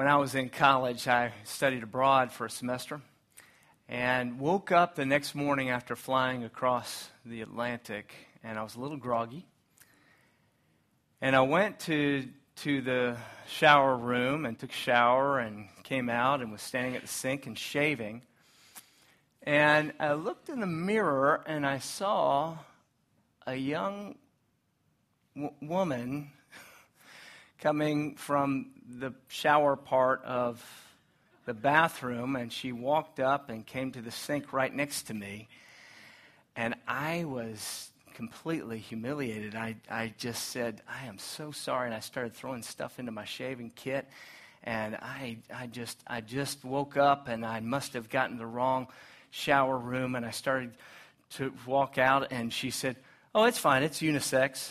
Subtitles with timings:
[0.00, 3.02] when I was in college, I studied abroad for a semester
[3.86, 8.80] and woke up the next morning after flying across the Atlantic, and I was a
[8.80, 9.44] little groggy.
[11.20, 12.26] And I went to,
[12.62, 17.02] to the shower room and took a shower and came out and was standing at
[17.02, 18.22] the sink and shaving.
[19.42, 22.56] And I looked in the mirror and I saw
[23.46, 24.14] a young
[25.36, 26.30] w- woman
[27.58, 30.64] coming from the shower part of
[31.46, 35.48] the bathroom, and she walked up and came to the sink right next to me.
[36.56, 39.54] And I was completely humiliated.
[39.54, 41.86] I, I just said, I am so sorry.
[41.86, 44.08] And I started throwing stuff into my shaving kit.
[44.62, 48.88] And I, I, just, I just woke up and I must have gotten the wrong
[49.30, 50.16] shower room.
[50.16, 50.72] And I started
[51.30, 52.96] to walk out, and she said,
[53.34, 53.84] Oh, it's fine.
[53.84, 54.70] It's unisex.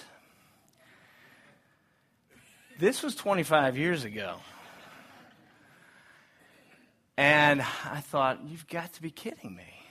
[2.79, 4.37] This was 25 years ago.
[7.17, 9.83] And I thought, you've got to be kidding me.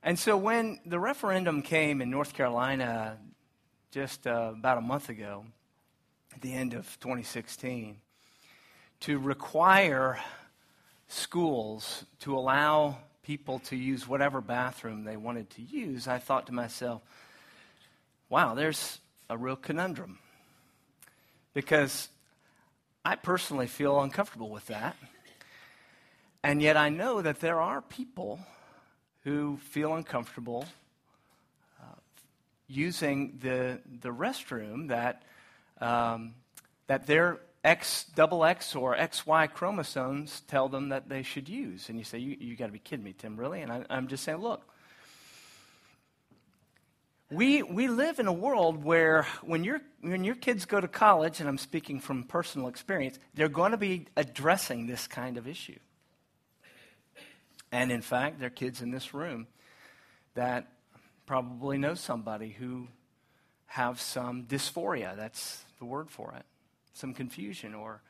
[0.00, 3.18] And so when the referendum came in North Carolina
[3.90, 5.44] just uh, about a month ago,
[6.36, 7.96] at the end of 2016,
[9.00, 10.20] to require
[11.08, 16.52] schools to allow people to use whatever bathroom they wanted to use, I thought to
[16.52, 17.02] myself,
[18.28, 20.20] wow, there's a real conundrum.
[21.58, 22.08] Because
[23.04, 24.94] I personally feel uncomfortable with that.
[26.44, 28.38] And yet I know that there are people
[29.24, 30.66] who feel uncomfortable
[31.80, 31.96] uh,
[32.68, 35.24] using the, the restroom that,
[35.80, 36.34] um,
[36.86, 41.88] that their X, double X or XY chromosomes tell them that they should use.
[41.88, 43.62] And you say, You, you got to be kidding me, Tim, really?
[43.62, 44.62] And I, I'm just saying, look,
[47.30, 51.40] we, we live in a world where when, you when your kids go to college,
[51.40, 55.78] and I'm speaking from personal experience, they're going to be addressing this kind of issue.
[57.70, 59.46] And in fact, there are kids in this room
[60.34, 60.72] that
[61.26, 62.88] probably know somebody who
[63.66, 65.14] have some dysphoria.
[65.14, 66.46] That's the word for it.
[66.94, 68.00] Some confusion or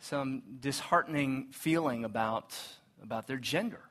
[0.00, 2.56] some disheartening feeling about,
[3.02, 3.82] about their gender.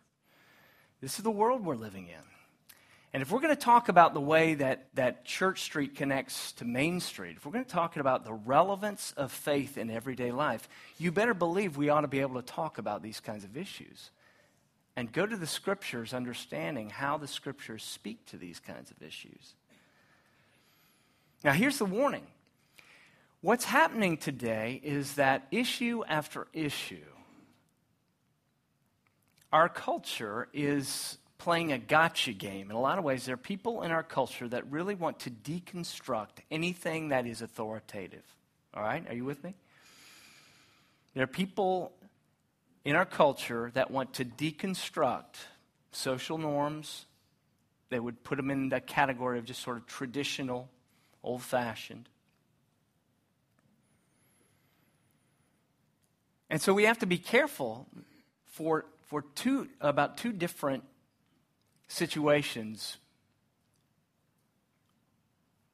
[0.99, 2.36] This is the world we're living in.
[3.13, 6.65] And if we're going to talk about the way that, that Church Street connects to
[6.65, 10.67] Main Street, if we're going to talk about the relevance of faith in everyday life,
[10.97, 14.11] you better believe we ought to be able to talk about these kinds of issues
[14.97, 19.55] and go to the scriptures understanding how the scriptures speak to these kinds of issues.
[21.43, 22.25] Now, here's the warning
[23.41, 27.05] what's happening today is that issue after issue,
[29.53, 32.69] our culture is playing a gotcha game.
[32.69, 35.29] In a lot of ways, there are people in our culture that really want to
[35.29, 38.23] deconstruct anything that is authoritative.
[38.73, 39.07] All right?
[39.07, 39.55] Are you with me?
[41.13, 41.93] There are people
[42.85, 45.35] in our culture that want to deconstruct
[45.91, 47.05] social norms.
[47.89, 50.69] They would put them in that category of just sort of traditional,
[51.23, 52.09] old fashioned.
[56.49, 57.87] And so we have to be careful
[58.45, 60.83] for, for two, about two different
[61.87, 62.97] situations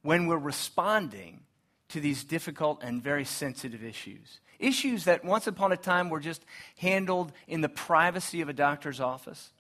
[0.01, 1.41] when we're responding
[1.90, 4.40] to these difficult and very sensitive issues.
[4.59, 6.44] Issues that once upon a time were just
[6.78, 9.52] handled in the privacy of a doctor's office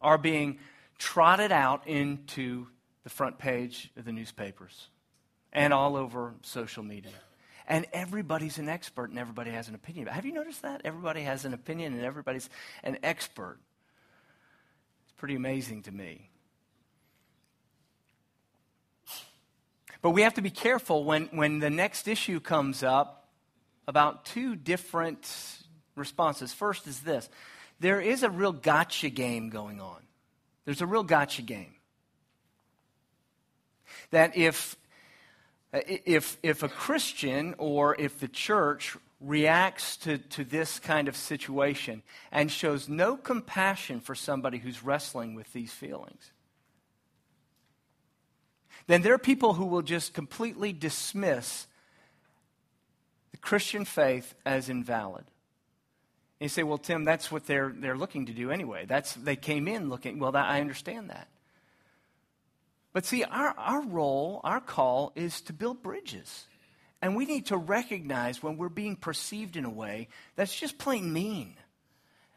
[0.00, 0.58] are being
[0.98, 2.66] trotted out into
[3.02, 4.88] the front page of the newspapers
[5.52, 7.12] and all over social media.
[7.66, 10.06] And everybody's an expert and everybody has an opinion.
[10.08, 10.82] Have you noticed that?
[10.84, 12.50] Everybody has an opinion and everybody's
[12.82, 13.58] an expert.
[15.16, 16.30] Pretty amazing to me.
[20.02, 23.28] But we have to be careful when, when the next issue comes up
[23.88, 25.26] about two different
[25.96, 26.52] responses.
[26.52, 27.28] First is this
[27.80, 30.02] there is a real gotcha game going on.
[30.64, 31.74] There's a real gotcha game.
[34.10, 34.76] That if,
[35.72, 42.02] if, if a Christian or if the church reacts to, to this kind of situation
[42.30, 46.30] and shows no compassion for somebody who's wrestling with these feelings,
[48.86, 51.66] then there are people who will just completely dismiss
[53.30, 55.24] the Christian faith as invalid.
[56.40, 58.84] And you say, well, Tim, that's what they're, they're looking to do anyway.
[58.86, 61.28] That's, they came in looking, well, that, I understand that.
[62.92, 66.46] But see, our, our role, our call is to build bridges.
[67.04, 71.12] And we need to recognize when we're being perceived in a way that's just plain
[71.12, 71.52] mean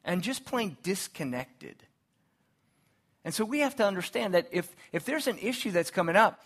[0.03, 1.81] and just plain disconnected.
[3.23, 6.43] And so we have to understand that if, if there's an issue that's coming up,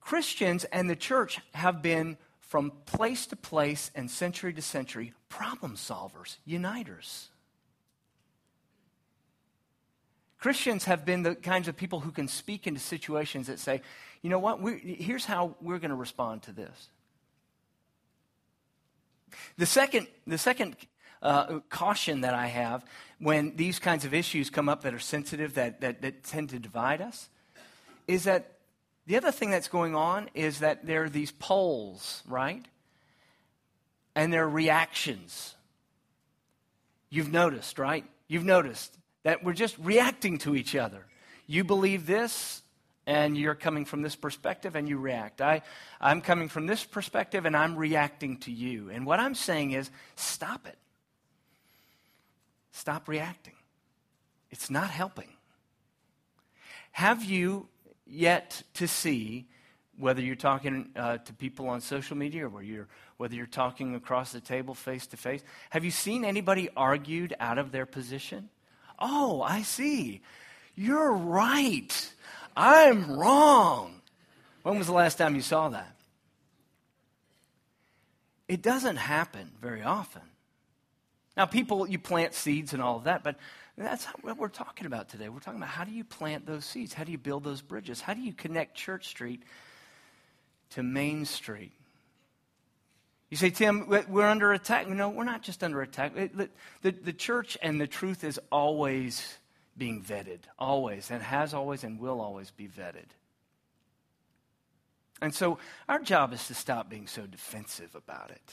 [0.00, 5.74] Christians and the church have been from place to place and century to century, problem
[5.74, 7.26] solvers, uniters.
[10.38, 13.82] Christians have been the kinds of people who can speak into situations that say,
[14.22, 16.88] you know what, we're, here's how we're going to respond to this.
[19.56, 20.76] The second, the second
[21.22, 22.84] uh, caution that I have
[23.18, 26.58] when these kinds of issues come up that are sensitive, that, that, that tend to
[26.58, 27.28] divide us,
[28.06, 28.58] is that
[29.06, 32.64] the other thing that's going on is that there are these poles, right?
[34.14, 35.54] And there are reactions.
[37.08, 38.04] You've noticed, right?
[38.28, 41.06] You've noticed that we're just reacting to each other.
[41.46, 42.62] You believe this,
[43.06, 45.40] and you're coming from this perspective, and you react.
[45.40, 45.62] I,
[46.00, 48.90] I'm coming from this perspective, and I'm reacting to you.
[48.90, 50.78] And what I'm saying is stop it.
[52.72, 53.54] Stop reacting.
[54.50, 55.28] It's not helping.
[56.92, 57.68] Have you
[58.06, 59.46] yet to see
[59.98, 64.32] whether you're talking uh, to people on social media or you're, whether you're talking across
[64.32, 65.42] the table face to face.
[65.70, 68.50] Have you seen anybody argued out of their position?
[68.98, 70.22] Oh, I see.
[70.74, 72.12] You're right.
[72.56, 74.00] I'm wrong.
[74.62, 75.94] When was the last time you saw that?
[78.48, 80.22] It doesn't happen very often.
[81.36, 83.36] Now, people, you plant seeds and all of that, but
[83.76, 85.28] that's what we're talking about today.
[85.28, 86.94] We're talking about how do you plant those seeds?
[86.94, 88.00] How do you build those bridges?
[88.00, 89.42] How do you connect Church Street
[90.70, 91.72] to Main Street?
[93.28, 94.88] You say, Tim, we're under attack.
[94.88, 96.14] No, we're not just under attack.
[96.14, 96.48] The,
[96.82, 99.36] the, the church and the truth is always
[99.76, 103.06] being vetted, always, and has always and will always be vetted.
[105.20, 105.58] And so
[105.88, 108.52] our job is to stop being so defensive about it.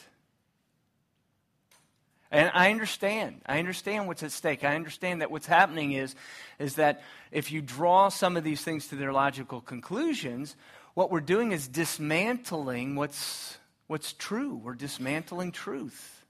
[2.31, 3.41] And I understand.
[3.45, 4.63] I understand what's at stake.
[4.63, 6.15] I understand that what's happening is,
[6.57, 10.55] is that if you draw some of these things to their logical conclusions,
[10.95, 14.55] what we're doing is dismantling what's, what's true.
[14.55, 16.25] We're dismantling truth.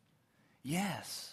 [0.62, 1.33] Yes.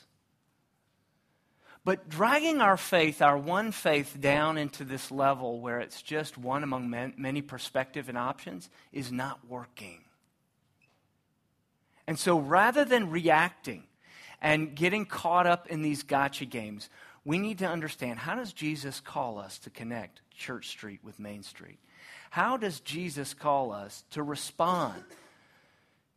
[1.85, 6.62] But dragging our faith, our one faith, down into this level where it's just one
[6.62, 10.03] among many perspective and options is not working.
[12.06, 13.85] And so rather than reacting,
[14.41, 16.88] and getting caught up in these gotcha games,
[17.25, 21.43] we need to understand how does Jesus call us to connect Church Street with Main
[21.43, 21.79] Street?
[22.31, 25.03] How does Jesus call us to respond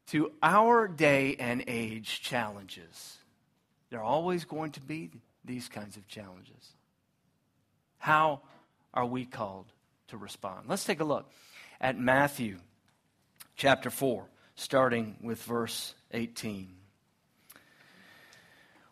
[0.08, 3.18] to our day and age challenges?
[3.90, 5.12] They're always going to be
[5.46, 6.74] these kinds of challenges.
[7.98, 8.42] How
[8.94, 9.66] are we called
[10.08, 10.66] to respond?
[10.68, 11.30] Let's take a look
[11.80, 12.58] at Matthew
[13.56, 14.26] chapter 4,
[14.56, 16.70] starting with verse 18.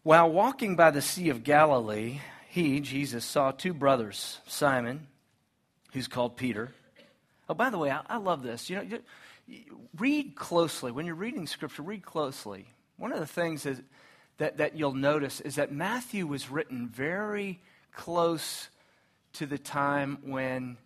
[0.03, 2.19] While walking by the Sea of Galilee,
[2.50, 5.07] he, Jesus, saw two brothers, Simon,
[5.94, 6.71] who's called Peter.
[7.48, 8.69] Oh, by the way, I, I love this.
[8.69, 9.00] You know,
[9.98, 10.92] read closely.
[10.92, 12.65] When you're reading Scripture, read closely.
[12.98, 13.81] One of the things is,
[14.42, 17.62] that, that you'll notice is that Matthew was written very
[17.92, 18.70] close
[19.34, 20.78] to the time when,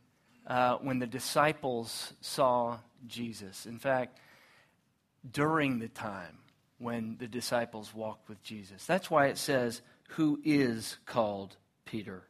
[0.46, 3.66] uh, when the disciples saw Jesus.
[3.66, 4.20] In fact,
[5.32, 6.40] during the time
[6.80, 8.86] when the disciples walked with Jesus.
[8.86, 11.56] That's why it says, Who is called
[11.86, 12.24] Peter?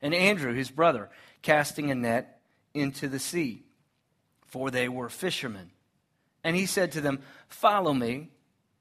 [0.00, 1.10] And Andrew, his brother,
[1.42, 2.40] casting a net
[2.72, 3.64] into the sea,
[4.46, 5.72] for they were fishermen.
[6.42, 8.30] And he said to them, Follow me,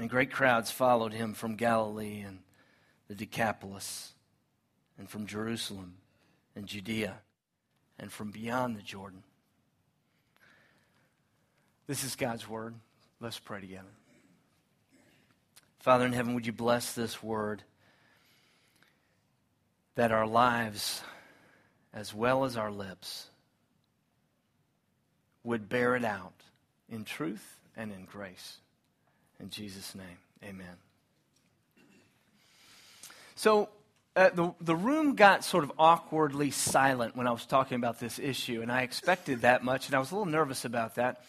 [0.00, 2.38] And great crowds followed him from Galilee and
[3.08, 4.14] the Decapolis,
[4.96, 5.96] and from Jerusalem
[6.56, 7.18] and Judea,
[7.98, 9.22] and from beyond the Jordan.
[11.86, 12.76] This is God's word.
[13.20, 13.90] Let's pray together.
[15.80, 17.62] Father in heaven, would you bless this word
[19.96, 21.02] that our lives,
[21.92, 23.28] as well as our lips,
[25.44, 26.40] would bear it out
[26.88, 28.60] in truth and in grace.
[29.40, 30.76] In Jesus' name, amen.
[33.36, 33.70] So,
[34.16, 38.18] uh, the, the room got sort of awkwardly silent when I was talking about this
[38.18, 41.24] issue, and I expected that much, and I was a little nervous about that.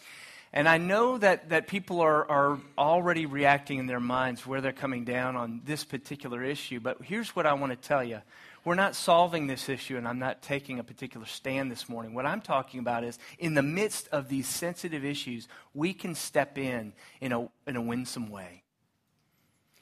[0.52, 4.72] And I know that, that people are, are already reacting in their minds where they're
[4.72, 6.80] coming down on this particular issue.
[6.80, 8.20] But here's what I want to tell you
[8.64, 12.14] we're not solving this issue, and I'm not taking a particular stand this morning.
[12.14, 16.58] What I'm talking about is in the midst of these sensitive issues, we can step
[16.58, 18.62] in in a, in a winsome way.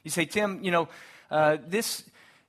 [0.03, 0.89] You say, Tim, you know,
[1.29, 2.03] uh, this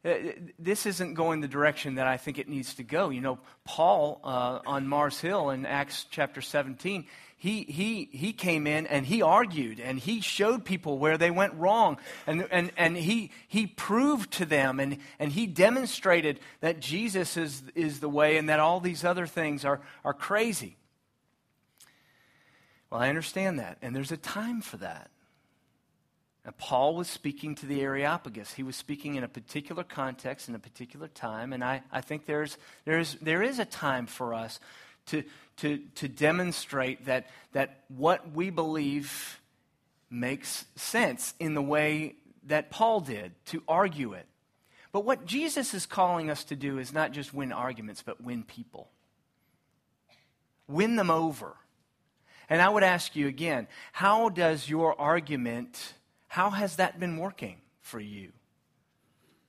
[0.04, 0.14] uh,
[0.58, 3.10] this isn't going the direction that I think it needs to go.
[3.10, 7.06] You know, Paul uh, on Mars Hill in Acts chapter 17,
[7.42, 11.54] he, he, he came in and he argued and he showed people where they went
[11.54, 11.98] wrong.
[12.24, 17.64] And, and, and he, he proved to them and, and he demonstrated that Jesus is,
[17.74, 20.76] is the way and that all these other things are, are crazy.
[22.90, 23.76] Well, I understand that.
[23.82, 25.10] And there's a time for that.
[26.44, 28.52] And Paul was speaking to the Areopagus.
[28.52, 31.52] He was speaking in a particular context, in a particular time.
[31.52, 34.60] And I, I think there's, there's, there is a time for us
[35.06, 35.24] to,
[35.58, 39.40] to, to demonstrate that, that what we believe
[40.10, 44.26] makes sense in the way that Paul did, to argue it.
[44.92, 48.42] But what Jesus is calling us to do is not just win arguments, but win
[48.42, 48.90] people.
[50.68, 51.56] Win them over.
[52.48, 55.94] And I would ask you again how does your argument
[56.28, 58.32] how has that been working for you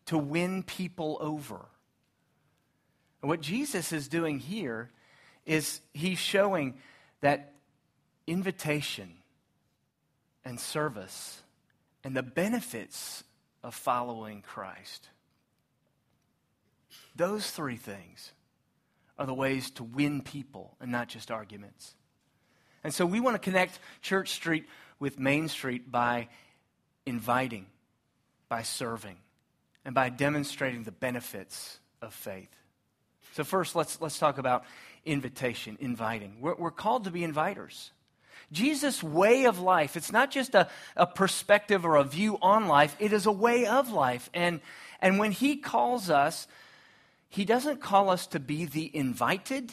[0.05, 1.65] to win people over?
[3.22, 4.91] What Jesus is doing here
[5.45, 6.75] is he's showing
[7.21, 7.53] that
[8.27, 9.13] invitation
[10.45, 11.41] and service
[12.03, 13.23] and the benefits
[13.63, 15.09] of following Christ.
[17.15, 18.31] Those three things
[19.17, 21.95] are the ways to win people and not just arguments.
[22.83, 24.65] And so we want to connect Church Street
[25.00, 26.27] with Main Street by
[27.05, 27.67] inviting,
[28.50, 29.17] by serving,
[29.85, 32.50] and by demonstrating the benefits of faith.
[33.33, 34.63] So, first, let's, let's talk about
[35.05, 36.37] invitation, inviting.
[36.39, 37.89] We're, we're called to be inviters.
[38.51, 42.95] Jesus' way of life, it's not just a, a perspective or a view on life,
[42.99, 44.29] it is a way of life.
[44.33, 44.61] And,
[45.01, 46.47] and when he calls us,
[47.27, 49.71] he doesn't call us to be the invited,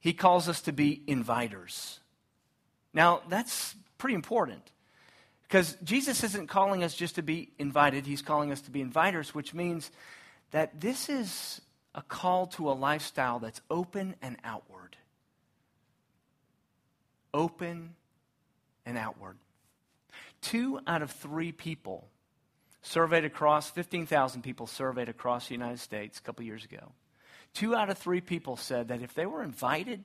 [0.00, 2.00] he calls us to be inviters.
[2.92, 4.72] Now, that's pretty important.
[5.42, 9.28] Because Jesus isn't calling us just to be invited, He's calling us to be inviters,
[9.28, 9.92] which means
[10.50, 11.60] that this is
[11.96, 14.96] a call to a lifestyle that's open and outward.
[17.32, 17.94] Open
[18.84, 19.38] and outward.
[20.42, 22.06] Two out of three people
[22.82, 26.92] surveyed across, 15,000 people surveyed across the United States a couple years ago.
[27.54, 30.04] Two out of three people said that if they were invited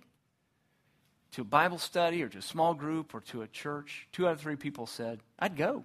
[1.33, 4.33] to a Bible study or to a small group or to a church, two out
[4.33, 5.83] of three people said, I'd go.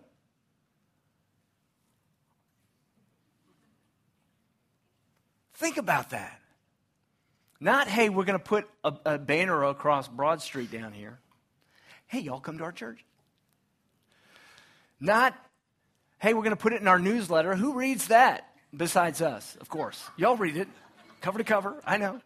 [5.57, 6.41] Think about that.
[7.61, 11.19] Not, hey, we're going to put a, a, banner across Broad Street down here.
[12.07, 13.03] Hey, y'all come to our church.
[15.01, 15.35] Not,
[16.19, 17.57] hey, we're going to put it in our newsletter.
[17.57, 18.47] Who reads that
[18.77, 19.57] besides us?
[19.59, 20.03] Of course.
[20.19, 20.69] Y'all read it,
[21.23, 21.81] cover to cover.
[21.87, 22.21] I know.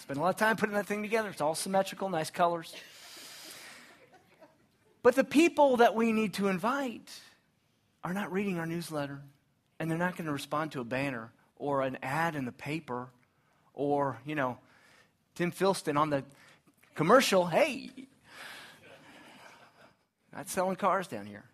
[0.00, 1.28] Spend a lot of time putting that thing together.
[1.28, 2.74] It's all symmetrical, nice colors.
[5.04, 7.10] But the people that we need to invite
[8.02, 9.20] are not reading our newsletter,
[9.78, 11.30] and they're not going to respond to a banner
[11.62, 13.08] or an ad in the paper
[13.72, 14.58] or, you know,
[15.36, 16.24] Tim Philston on the
[16.96, 17.46] commercial.
[17.46, 17.88] Hey,
[20.34, 21.44] not selling cars down here.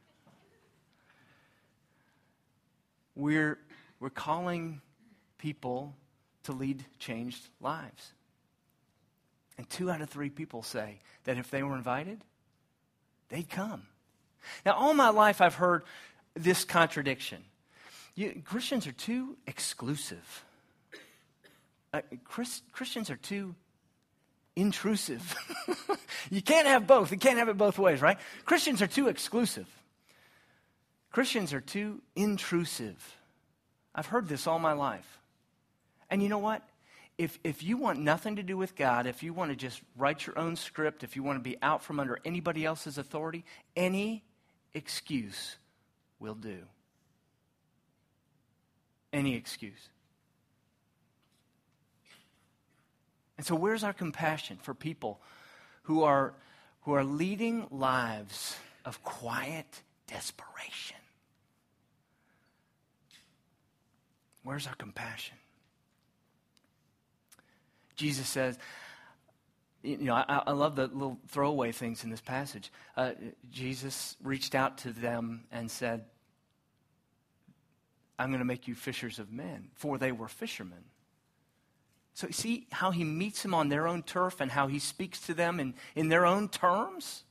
[3.15, 3.59] We're,
[4.00, 4.81] we're calling
[5.37, 5.95] people
[6.45, 8.12] to lead changed lives.
[9.59, 12.25] And two out of three people say that if they were invited,
[13.29, 13.83] they'd come.
[14.65, 15.83] Now, all my life, I've heard
[16.35, 17.45] this contradiction.
[18.19, 20.45] You, Christians are too exclusive.
[21.95, 23.55] Uh, Chris, Christians are too
[24.57, 25.37] intrusive.
[26.31, 27.13] you can't have both.
[27.13, 28.19] You can't have it both ways, right?
[28.45, 29.69] Christians are too exclusive.
[31.13, 33.17] Christians are too intrusive.
[33.95, 35.21] I've heard this all my life.
[36.11, 36.69] And you know what?
[37.19, 40.27] if, if you want nothing to do with God, if you want to just write
[40.27, 43.45] your own script, if you want to be out from under anybody else's authority,
[43.77, 44.25] any
[44.73, 45.57] excuse
[46.21, 46.59] will do.
[49.12, 49.88] Any excuse.
[53.37, 55.21] And so, where's our compassion for people
[55.83, 56.35] who are,
[56.83, 60.97] who are leading lives of quiet desperation?
[64.43, 65.37] Where's our compassion?
[67.95, 68.59] Jesus says,
[69.83, 72.73] you know, I, I, love the little throwaway things in this passage.
[72.97, 73.12] Uh,
[73.50, 76.05] Jesus reached out to them and said,
[78.19, 80.85] I'm going to make you fishers of men, for they were fishermen.
[82.15, 85.35] So, see how he meets them on their own turf and how he speaks to
[85.35, 87.23] them in, in their own terms?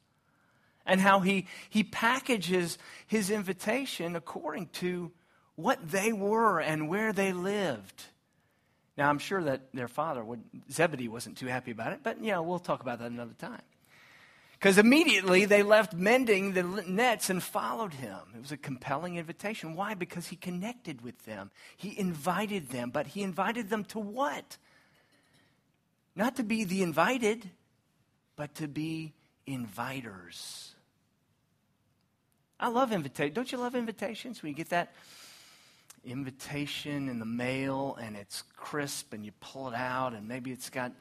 [0.86, 5.12] And how he, he packages his invitation according to
[5.56, 8.06] what they were and where they lived.
[8.98, 10.42] Now, I'm sure that their father, would,
[10.72, 13.62] Zebedee, wasn't too happy about it, but, know, we'll talk about that another time.
[14.58, 18.18] Because immediately they left mending the nets and followed him.
[18.36, 19.76] It was a compelling invitation.
[19.76, 19.94] Why?
[19.94, 21.52] Because he connected with them.
[21.76, 24.58] He invited them, but he invited them to what?
[26.16, 27.52] Not to be the invited,
[28.36, 29.14] but to be
[29.48, 30.70] inviters.
[32.60, 33.36] I love invitations.
[33.36, 34.92] Don't you love invitations when you get that
[36.04, 40.72] invitation in the mail and it's crisp and you pull it out and maybe it's
[40.72, 40.92] got,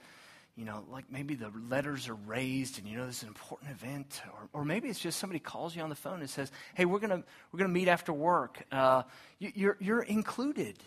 [0.57, 3.71] you know, like maybe the letters are raised and you know this is an important
[3.71, 6.87] event or, or maybe it's just somebody calls you on the phone and says, hey,
[6.87, 7.23] we're going
[7.53, 8.63] we're gonna meet after work.
[8.73, 9.03] Uh,
[9.39, 10.79] you, you're, you're included,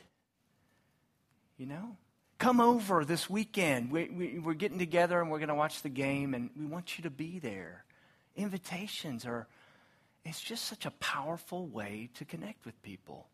[1.58, 1.98] you know?
[2.40, 3.92] Come over this weekend.
[3.92, 6.98] We, we, we're getting together and we're going to watch the game and we want
[6.98, 7.84] you to be there.
[8.38, 9.46] Invitations are,
[10.24, 13.28] it's just such a powerful way to connect with people.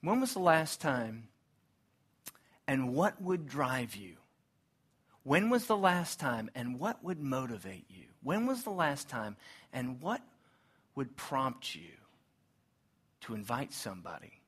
[0.00, 1.28] When was the last time
[2.66, 4.16] and what would drive you?
[5.28, 8.04] When was the last time and what would motivate you?
[8.22, 9.36] When was the last time
[9.74, 10.22] and what
[10.94, 11.90] would prompt you
[13.20, 14.40] to invite somebody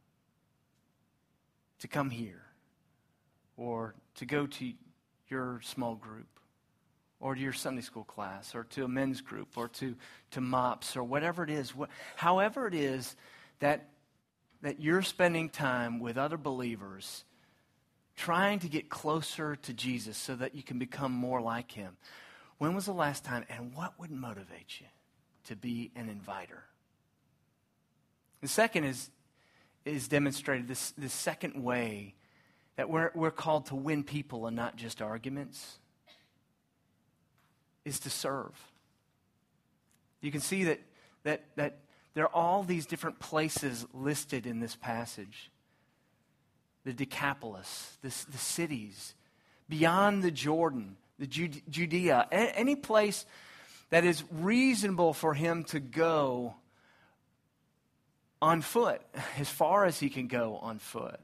[1.81, 2.47] to come here
[3.59, 4.73] or to go to
[5.29, 6.41] your small group
[7.21, 9.95] or to your Sunday school class or to a men's group or to,
[10.31, 13.17] to MOPS or whatever it is, wh- however it is
[13.59, 13.87] that
[14.63, 17.25] that you're spending time with other believers
[18.21, 21.97] trying to get closer to Jesus so that you can become more like him.
[22.59, 24.87] When was the last time and what would motivate you
[25.45, 26.65] to be an inviter?
[28.43, 29.09] The second is,
[29.87, 32.15] is demonstrated this, this second way
[32.77, 35.79] that we're, we're called to win people and not just arguments
[37.87, 38.53] is to serve.
[40.21, 40.81] You can see that,
[41.23, 41.79] that, that
[42.13, 45.51] there are all these different places listed in this passage
[46.91, 49.15] the Decapolis, the, the cities,
[49.69, 53.25] beyond the Jordan, the Judea, any place
[53.91, 56.55] that is reasonable for him to go
[58.43, 59.01] on foot,
[59.39, 61.21] as far as he can go on foot.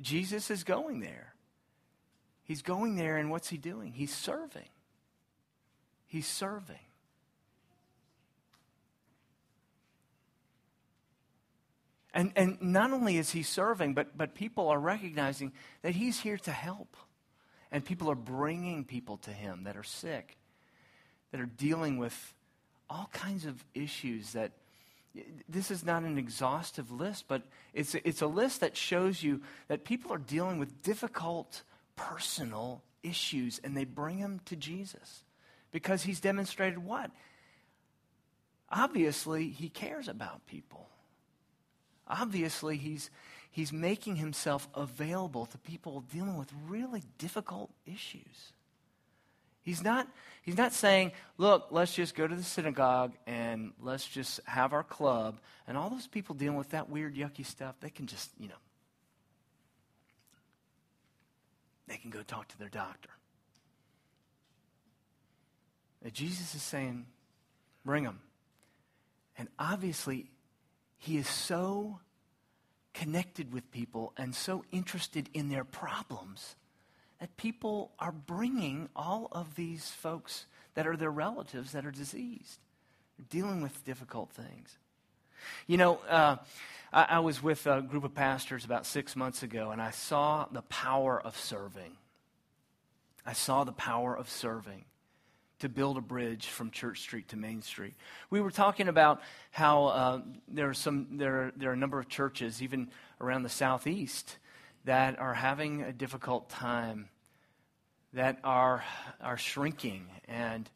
[0.00, 1.34] Jesus is going there.
[2.44, 3.92] He's going there, and what's he doing?
[3.92, 4.70] He's serving.
[6.06, 6.76] He's serving.
[12.16, 15.52] And, and not only is he serving, but, but people are recognizing
[15.82, 16.96] that he's here to help.
[17.70, 20.38] And people are bringing people to him that are sick,
[21.30, 22.34] that are dealing with
[22.88, 24.52] all kinds of issues that
[25.46, 27.42] this is not an exhaustive list, but
[27.74, 31.62] it's, it's a list that shows you that people are dealing with difficult
[31.96, 35.22] personal issues and they bring them to Jesus
[35.70, 37.10] because he's demonstrated what?
[38.70, 40.88] Obviously, he cares about people.
[42.08, 43.10] Obviously, he's,
[43.50, 48.52] he's making himself available to people dealing with really difficult issues.
[49.62, 50.06] He's not,
[50.42, 54.84] he's not saying, look, let's just go to the synagogue and let's just have our
[54.84, 55.40] club.
[55.66, 58.54] And all those people dealing with that weird, yucky stuff, they can just, you know,
[61.88, 63.10] they can go talk to their doctor.
[66.04, 67.06] And Jesus is saying,
[67.84, 68.20] bring them.
[69.36, 70.30] And obviously,
[70.98, 72.00] he is so
[72.94, 76.56] connected with people and so interested in their problems
[77.20, 82.58] that people are bringing all of these folks that are their relatives that are diseased,
[83.30, 84.78] dealing with difficult things.
[85.66, 86.36] You know, uh,
[86.92, 90.46] I, I was with a group of pastors about six months ago, and I saw
[90.50, 91.96] the power of serving.
[93.24, 94.84] I saw the power of serving
[95.60, 97.94] to build a bridge from Church Street to Main Street.
[98.28, 102.08] We were talking about how uh, there, are some, there, there are a number of
[102.08, 102.88] churches, even
[103.20, 104.36] around the southeast,
[104.84, 107.08] that are having a difficult time,
[108.12, 108.84] that are,
[109.20, 110.06] are shrinking.
[110.28, 110.68] And,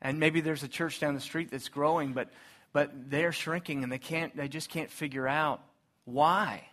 [0.00, 2.30] and maybe there's a church down the street that's growing, but,
[2.72, 5.60] but they're shrinking and they, can't, they just can't figure out
[6.04, 6.66] why.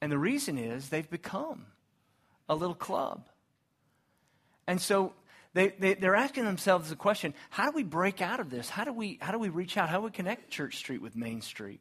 [0.00, 1.66] And the reason is they've become
[2.48, 3.26] a little club.
[4.66, 5.14] And so
[5.58, 8.70] they, they, they're asking themselves the question how do we break out of this?
[8.70, 9.88] How do we, how do we reach out?
[9.88, 11.80] How do we connect Church Street with Main Street?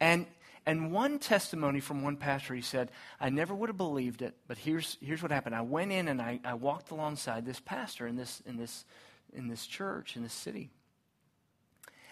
[0.00, 0.26] And,
[0.66, 2.90] and one testimony from one pastor, he said,
[3.20, 5.54] I never would have believed it, but here's, here's what happened.
[5.54, 8.84] I went in and I, I walked alongside this pastor in this, in, this,
[9.32, 10.70] in this church, in this city.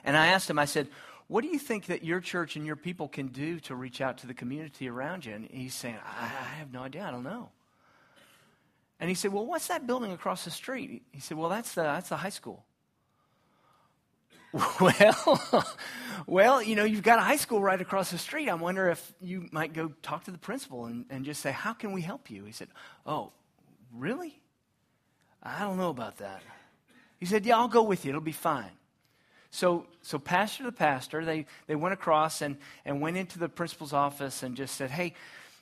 [0.04, 0.86] And I asked him, I said,
[1.26, 4.18] what do you think that your church and your people can do to reach out
[4.18, 5.32] to the community around you?
[5.32, 7.02] And he's saying, I, I have no idea.
[7.02, 7.50] I don't know.
[9.00, 11.02] And he said, Well, what's that building across the street?
[11.12, 12.64] He said, Well, that's the, that's the high school.
[14.80, 15.66] Well,
[16.26, 18.48] well, you know, you've got a high school right across the street.
[18.48, 21.72] I wonder if you might go talk to the principal and, and just say, How
[21.72, 22.44] can we help you?
[22.44, 22.68] He said,
[23.04, 23.32] Oh,
[23.92, 24.40] really?
[25.42, 26.42] I don't know about that.
[27.18, 28.10] He said, Yeah, I'll go with you.
[28.10, 28.70] It'll be fine.
[29.50, 33.92] So, so pastor to pastor, they, they went across and, and went into the principal's
[33.92, 35.14] office and just said, Hey,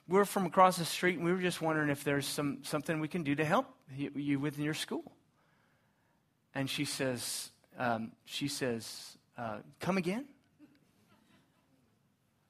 [0.09, 3.09] we're from across the street and we were just wondering if there's some, something we
[3.09, 5.13] can do to help you, you with your school.
[6.55, 10.27] And she says, um, she says, uh, Come again?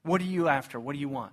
[0.03, 0.81] What are you after?
[0.81, 1.33] What do you want?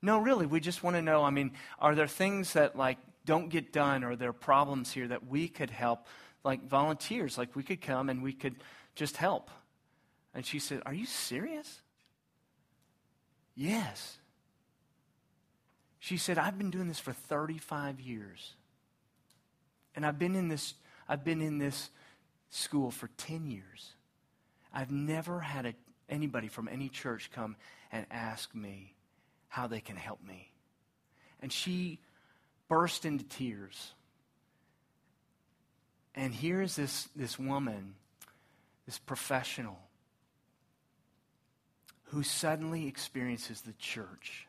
[0.00, 1.22] No, really, we just want to know.
[1.22, 5.06] I mean, are there things that like don't get done, or are there problems here
[5.06, 6.08] that we could help,
[6.44, 8.56] like volunteers, like we could come and we could
[8.96, 9.48] just help?
[10.34, 11.81] And she said, Are you serious?
[13.54, 14.18] Yes.
[15.98, 18.54] She said, I've been doing this for 35 years.
[19.94, 20.74] And I've been in this
[21.08, 21.90] I've been in this
[22.50, 23.92] school for 10 years.
[24.72, 25.74] I've never had a,
[26.08, 27.56] anybody from any church come
[27.90, 28.94] and ask me
[29.48, 30.50] how they can help me.
[31.40, 31.98] And she
[32.68, 33.92] burst into tears.
[36.14, 37.94] And here's this, this woman,
[38.86, 39.78] this professional,
[42.12, 44.46] who suddenly experiences the church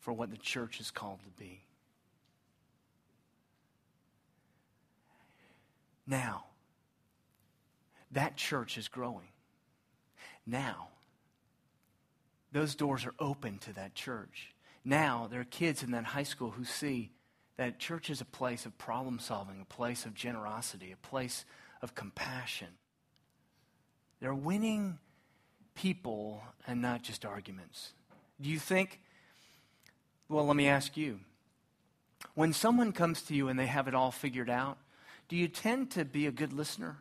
[0.00, 1.60] for what the church is called to be.
[6.06, 6.44] Now,
[8.12, 9.28] that church is growing.
[10.46, 10.88] Now,
[12.52, 14.54] those doors are open to that church.
[14.82, 17.10] Now, there are kids in that high school who see
[17.58, 21.44] that church is a place of problem solving, a place of generosity, a place
[21.82, 22.68] of compassion.
[24.20, 24.98] They're winning
[25.74, 27.92] people and not just arguments.
[28.40, 29.00] Do you think?
[30.28, 31.20] Well, let me ask you.
[32.34, 34.78] When someone comes to you and they have it all figured out,
[35.28, 36.98] do you tend to be a good listener?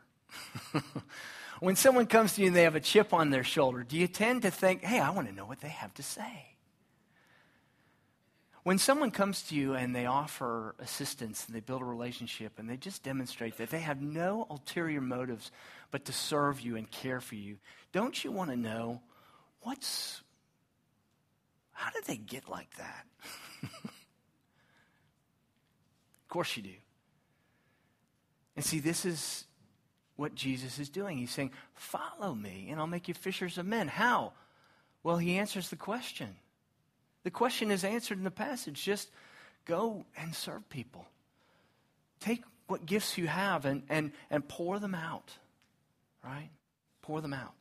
[1.59, 4.07] when someone comes to you and they have a chip on their shoulder, do you
[4.07, 6.51] tend to think, hey, I want to know what they have to say?
[8.63, 12.69] When someone comes to you and they offer assistance and they build a relationship and
[12.69, 15.51] they just demonstrate that they have no ulterior motives
[15.89, 17.57] but to serve you and care for you,
[17.91, 19.01] don't you want to know
[19.61, 20.21] what's,
[21.71, 23.05] how did they get like that?
[23.63, 23.91] of
[26.29, 26.73] course you do.
[28.55, 29.45] And see, this is
[30.15, 31.17] what Jesus is doing.
[31.17, 33.87] He's saying, Follow me, and I'll make you fishers of men.
[33.87, 34.33] How?
[35.03, 36.35] Well, he answers the question.
[37.23, 38.83] The question is answered in the passage.
[38.83, 39.09] Just
[39.65, 41.05] go and serve people.
[42.19, 45.31] Take what gifts you have and, and, and pour them out,
[46.23, 46.49] right?
[47.01, 47.53] Pour them out.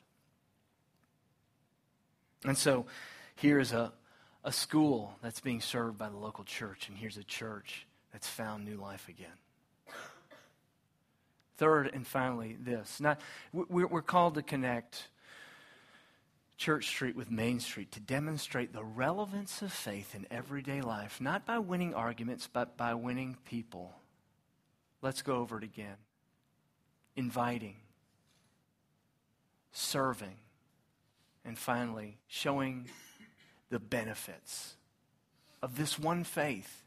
[2.44, 2.86] And so
[3.36, 3.92] here's a,
[4.44, 8.64] a school that's being served by the local church, and here's a church that's found
[8.64, 9.28] new life again.
[11.56, 13.00] Third and finally, this.
[13.00, 13.20] Not,
[13.52, 15.08] we're called to connect
[16.56, 21.44] Church Street with Main Street to demonstrate the relevance of faith in everyday life, not
[21.46, 23.94] by winning arguments, but by winning people.
[25.02, 25.96] Let's go over it again.
[27.16, 27.76] Inviting,
[29.72, 30.36] serving,
[31.44, 32.88] and finally, showing
[33.70, 34.74] the benefits
[35.62, 36.82] of this one faith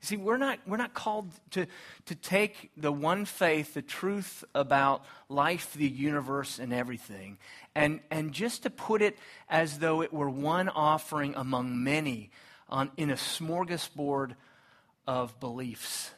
[0.00, 1.66] You See, we're not, we're not called to,
[2.06, 7.38] to take the one faith, the truth about life, the universe, and everything,
[7.74, 12.30] and, and just to put it as though it were one offering among many
[12.68, 14.34] on, in a smorgasbord
[15.06, 16.10] of beliefs.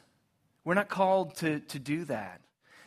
[0.63, 2.39] We're not called to, to do that.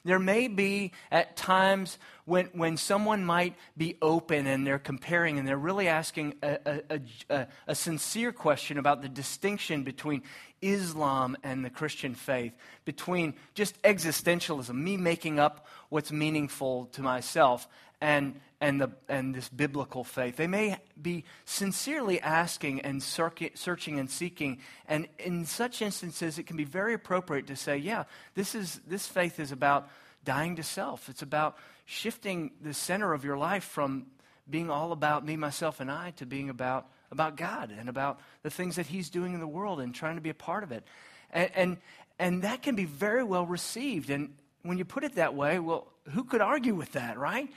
[0.07, 5.49] There may be at times when, when someone might be open and they're comparing and
[5.49, 10.23] they're really asking a, a, a, a, sincere question about the distinction between
[10.63, 12.53] Islam and the Christian faith,
[12.85, 17.67] between just existentialism, me making up what's meaningful to myself,
[18.01, 20.37] and, and, the, and this biblical faith.
[20.37, 24.59] They may be sincerely asking and searching and seeking.
[24.89, 28.05] And in such instances, it can be very appropriate to say, yeah,
[28.35, 29.89] this, is, this faith is about
[30.25, 31.09] dying to self.
[31.09, 34.07] It's about shifting the center of your life from
[34.49, 38.51] being all about me, myself, and I to being about about God and about the
[38.51, 40.85] things that He's doing in the world and trying to be a part of it.
[41.31, 41.77] And, and,
[42.19, 44.11] and that can be very well received.
[44.11, 47.49] And when you put it that way, well, who could argue with that, right?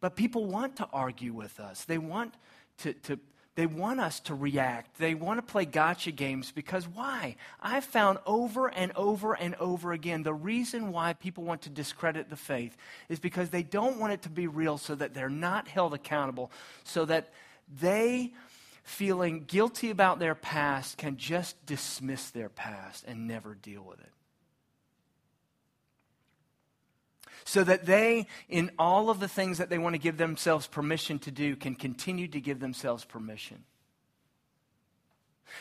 [0.00, 1.84] But people want to argue with us.
[1.84, 2.34] They want
[2.78, 3.18] to, to
[3.56, 4.98] they want us to react.
[4.98, 7.36] They want to play gotcha games because why?
[7.60, 12.30] I've found over and over and over again the reason why people want to discredit
[12.30, 12.76] the faith
[13.08, 16.50] is because they don't want it to be real so that they're not held accountable,
[16.84, 17.32] so that
[17.80, 18.32] they,
[18.82, 24.12] feeling guilty about their past, can just dismiss their past and never deal with it.
[27.44, 31.18] So that they, in all of the things that they want to give themselves permission
[31.20, 33.64] to do, can continue to give themselves permission.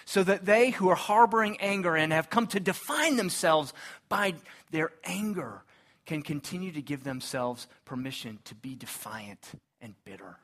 [0.06, 3.74] So that they who are harboring anger and have come to define themselves
[4.08, 4.36] by
[4.72, 5.64] their anger
[6.06, 10.38] can continue to give themselves permission to be defiant and bitter.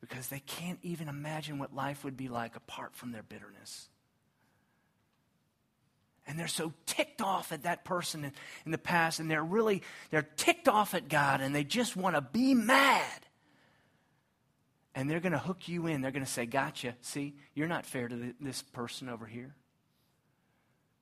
[0.00, 3.88] Because they can't even imagine what life would be like apart from their bitterness
[6.26, 8.32] and they're so ticked off at that person in,
[8.64, 12.16] in the past and they're really they're ticked off at god and they just want
[12.16, 13.26] to be mad.
[14.96, 16.02] And they're going to hook you in.
[16.02, 16.94] They're going to say gotcha.
[17.00, 19.54] See you're not fair to this person over here.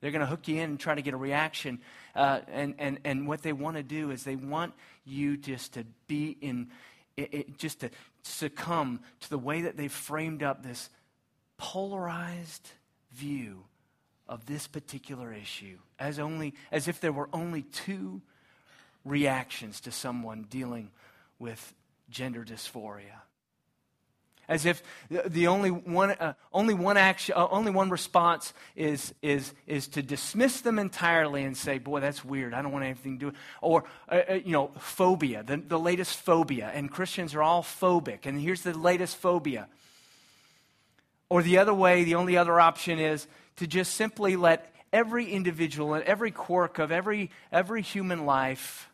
[0.01, 1.81] They're going to hook you in and try to get a reaction
[2.17, 5.87] uh, and, and, and what they want to do is they want you just to
[6.09, 6.71] be in
[7.17, 7.91] it, it, just to
[8.23, 10.89] succumb to the way that they've framed up this
[11.57, 12.71] polarized
[13.13, 13.65] view
[14.33, 18.23] of this particular issue as only as if there were only two
[19.05, 20.91] reactions to someone dealing
[21.39, 21.75] with
[22.09, 23.21] gender dysphoria
[24.49, 29.55] as if the only one, uh, only one action, uh, only one response is, is,
[29.67, 32.53] is to dismiss them entirely and say, boy, that's weird.
[32.53, 35.79] I don't want anything to do with Or, uh, uh, you know, phobia, the, the
[35.79, 36.71] latest phobia.
[36.75, 38.27] And Christians are all phobic.
[38.27, 39.69] And here's the latest phobia.
[41.31, 45.95] Or the other way, the only other option is to just simply let every individual
[45.95, 48.91] and every quirk of every, every human life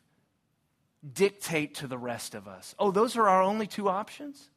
[1.12, 2.74] dictate to the rest of us.
[2.78, 4.50] Oh, those are our only two options?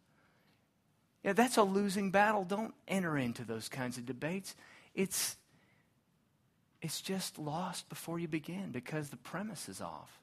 [1.23, 2.43] Yeah, that's a losing battle.
[2.43, 4.55] Don't enter into those kinds of debates.
[4.95, 5.37] It's,
[6.81, 10.20] it's just lost before you begin because the premise is off.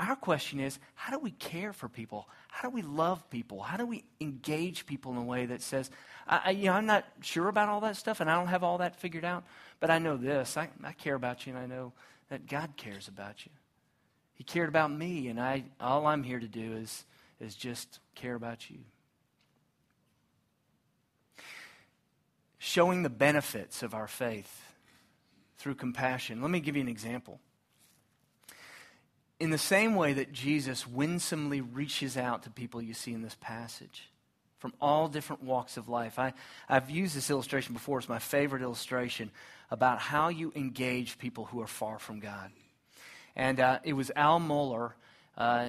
[0.00, 2.26] Our question is how do we care for people?
[2.48, 3.60] How do we love people?
[3.60, 5.90] How do we engage people in a way that says,
[6.26, 8.78] I, you know, I'm not sure about all that stuff and I don't have all
[8.78, 9.44] that figured out,
[9.78, 10.56] but I know this.
[10.56, 11.92] I, I care about you and I know
[12.30, 13.52] that God cares about you.
[14.32, 17.04] He cared about me, and I, all I'm here to do is,
[17.40, 18.78] is just care about you.
[22.56, 24.62] Showing the benefits of our faith
[25.58, 26.40] through compassion.
[26.40, 27.38] Let me give you an example
[29.40, 33.36] in the same way that Jesus winsomely reaches out to people you see in this
[33.40, 34.10] passage
[34.58, 36.18] from all different walks of life.
[36.18, 36.34] I,
[36.68, 37.98] I've used this illustration before.
[37.98, 39.30] It's my favorite illustration
[39.70, 42.50] about how you engage people who are far from God.
[43.34, 44.92] And uh, it was Al Mohler.
[45.38, 45.68] Uh,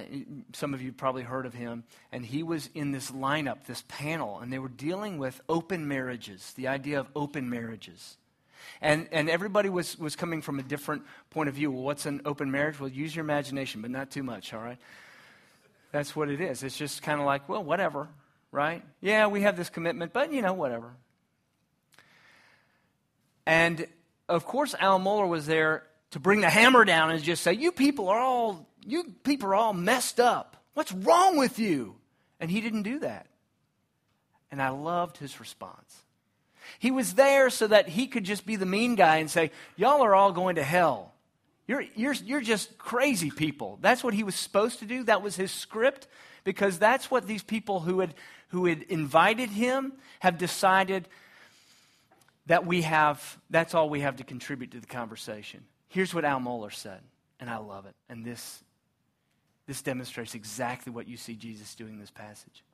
[0.52, 1.84] some of you probably heard of him.
[2.12, 6.52] And he was in this lineup, this panel, and they were dealing with open marriages,
[6.56, 8.18] the idea of open marriages.
[8.80, 11.70] And, and everybody was, was coming from a different point of view.
[11.70, 12.80] Well, what's an open marriage?
[12.80, 14.78] Well, use your imagination, but not too much, all right?
[15.92, 16.62] That's what it is.
[16.62, 18.08] It's just kind of like, well, whatever,
[18.50, 18.82] right?
[19.00, 20.92] Yeah, we have this commitment, but, you know, whatever.
[23.46, 23.86] And,
[24.28, 27.72] of course, Al Mohler was there to bring the hammer down and just say, you
[27.72, 30.56] people are all, you people are all messed up.
[30.74, 31.96] What's wrong with you?
[32.40, 33.26] And he didn't do that.
[34.50, 36.01] And I loved his response.
[36.78, 40.02] He was there so that he could just be the mean guy and say, Y'all
[40.02, 41.12] are all going to hell.
[41.66, 43.78] You're, you're, you're just crazy people.
[43.80, 45.04] That's what he was supposed to do.
[45.04, 46.08] That was his script
[46.44, 48.14] because that's what these people who had,
[48.48, 51.08] who had invited him have decided
[52.46, 55.64] that we have, that's all we have to contribute to the conversation.
[55.88, 57.00] Here's what Al Mohler said,
[57.38, 57.94] and I love it.
[58.08, 58.62] And this,
[59.66, 62.64] this demonstrates exactly what you see Jesus doing in this passage.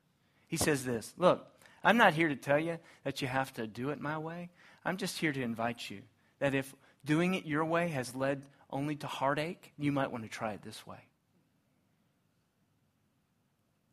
[0.47, 1.45] He says this Look,
[1.83, 4.49] I'm not here to tell you that you have to do it my way.
[4.83, 6.01] I'm just here to invite you
[6.39, 6.73] that if
[7.05, 10.61] doing it your way has led only to heartache, you might want to try it
[10.61, 10.99] this way.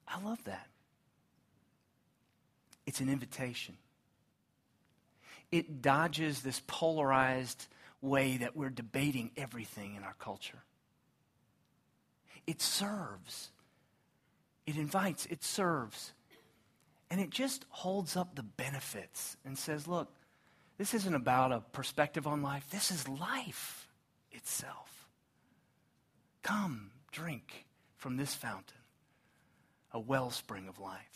[0.09, 0.67] I love that.
[2.87, 3.77] It's an invitation.
[5.51, 7.67] It dodges this polarized
[8.01, 10.63] way that we're debating everything in our culture.
[12.47, 13.51] It serves.
[14.67, 16.13] It invites, it serves.
[17.11, 20.13] And it just holds up the benefits and says, look,
[20.79, 22.67] this isn't about a perspective on life.
[22.71, 23.89] This is life
[24.33, 25.09] itself.
[26.43, 27.67] Come, drink
[27.97, 28.79] from this fountain,
[29.93, 31.07] a wellspring of life.